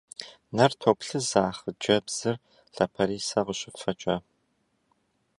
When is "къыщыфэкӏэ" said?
3.45-4.15